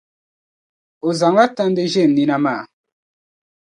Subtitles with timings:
[1.07, 2.61] O zaŋla tandi ʒe n nina maa.